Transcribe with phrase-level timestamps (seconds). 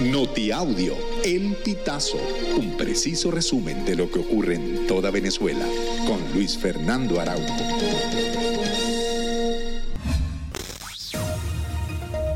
[0.00, 2.18] Notiaudio, El Pitazo,
[2.58, 5.64] un preciso resumen de lo que ocurre en toda Venezuela,
[6.04, 7.54] con Luis Fernando Araújo.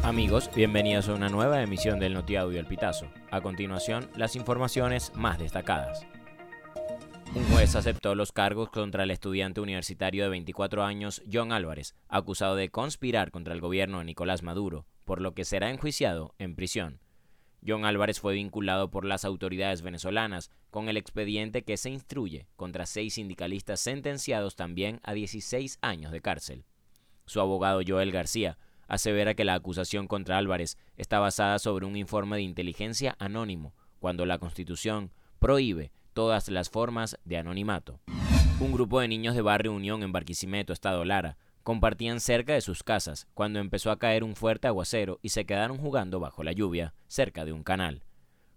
[0.04, 3.10] Amigos, bienvenidos a una nueva emisión del Notiaudio El Pitazo.
[3.32, 6.06] A continuación, las informaciones más destacadas.
[7.34, 12.54] Un juez aceptó los cargos contra el estudiante universitario de 24 años, John Álvarez, acusado
[12.54, 17.00] de conspirar contra el gobierno de Nicolás Maduro, por lo que será enjuiciado en prisión.
[17.68, 22.86] John Álvarez fue vinculado por las autoridades venezolanas con el expediente que se instruye contra
[22.86, 26.64] seis sindicalistas sentenciados también a 16 años de cárcel.
[27.26, 32.36] Su abogado Joel García asevera que la acusación contra Álvarez está basada sobre un informe
[32.36, 38.00] de inteligencia anónimo, cuando la Constitución prohíbe todas las formas de anonimato.
[38.60, 41.36] Un grupo de niños de Barrio Unión en Barquisimeto, Estado Lara,
[41.68, 45.76] compartían cerca de sus casas cuando empezó a caer un fuerte aguacero y se quedaron
[45.76, 48.04] jugando bajo la lluvia, cerca de un canal.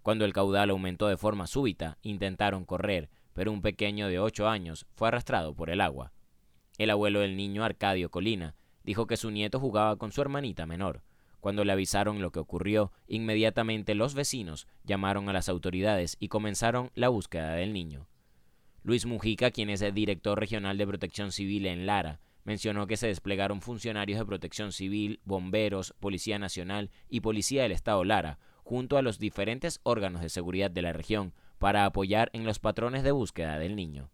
[0.01, 4.85] Cuando el caudal aumentó de forma súbita, intentaron correr, pero un pequeño de ocho años
[4.95, 6.13] fue arrastrado por el agua.
[6.77, 8.55] El abuelo del niño, Arcadio Colina,
[8.85, 11.03] dijo que su nieto jugaba con su hermanita menor.
[11.41, 16.91] Cuando le avisaron lo que ocurrió, inmediatamente los vecinos llamaron a las autoridades y comenzaron
[16.95, 18.07] la búsqueda del niño.
[18.83, 23.07] Luis Mujica, quien es el director regional de protección civil en Lara, mencionó que se
[23.07, 29.01] desplegaron funcionarios de protección civil, bomberos, Policía Nacional y Policía del Estado Lara, junto a
[29.01, 33.59] los diferentes órganos de seguridad de la región, para apoyar en los patrones de búsqueda
[33.59, 34.09] del niño.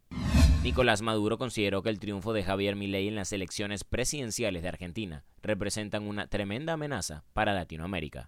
[0.64, 5.24] Nicolás Maduro consideró que el triunfo de Javier Milei en las elecciones presidenciales de Argentina
[5.42, 8.28] representan una tremenda amenaza para Latinoamérica.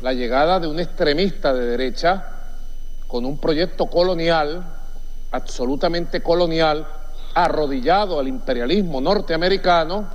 [0.00, 2.24] La llegada de un extremista de derecha
[3.06, 4.64] con un proyecto colonial,
[5.30, 6.86] absolutamente colonial,
[7.44, 10.08] arrodillado al imperialismo norteamericano,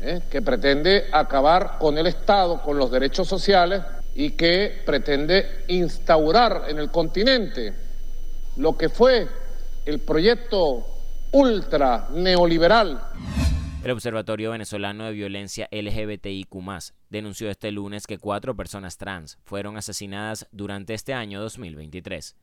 [0.00, 0.20] ¿eh?
[0.30, 3.82] que pretende acabar con el Estado, con los derechos sociales
[4.14, 7.72] y que pretende instaurar en el continente
[8.56, 9.26] lo que fue
[9.86, 10.84] el proyecto
[11.32, 13.00] ultra neoliberal.
[13.82, 16.54] El Observatorio Venezolano de Violencia LGBTIQ
[17.08, 22.36] denunció este lunes que cuatro personas trans fueron asesinadas durante este año 2023.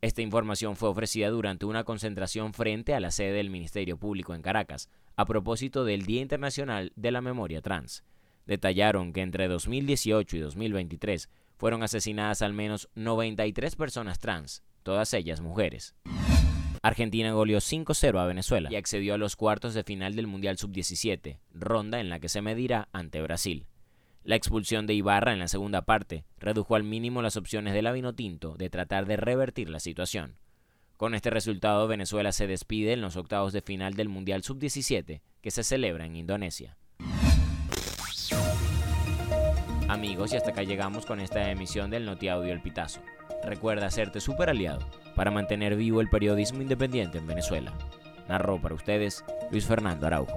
[0.00, 4.42] Esta información fue ofrecida durante una concentración frente a la sede del Ministerio Público en
[4.42, 8.04] Caracas, a propósito del Día Internacional de la Memoria Trans.
[8.46, 15.40] Detallaron que entre 2018 y 2023 fueron asesinadas al menos 93 personas trans, todas ellas
[15.40, 15.96] mujeres.
[16.80, 21.40] Argentina goleó 5-0 a Venezuela y accedió a los cuartos de final del Mundial Sub-17,
[21.50, 23.66] ronda en la que se medirá ante Brasil.
[24.24, 27.94] La expulsión de Ibarra en la segunda parte redujo al mínimo las opciones de la
[28.12, 30.36] tinto de tratar de revertir la situación.
[30.96, 35.50] Con este resultado, Venezuela se despide en los octavos de final del Mundial Sub-17 que
[35.50, 36.76] se celebra en Indonesia.
[39.88, 43.00] Amigos, y hasta acá llegamos con esta emisión del Noti Audio El Pitazo.
[43.44, 47.72] Recuerda hacerte super aliado para mantener vivo el periodismo independiente en Venezuela.
[48.28, 50.36] Narró para ustedes Luis Fernando Araujo.